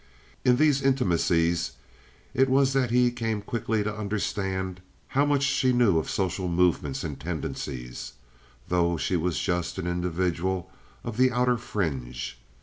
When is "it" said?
2.33-2.49